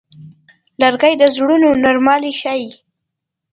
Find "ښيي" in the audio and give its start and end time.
2.41-2.69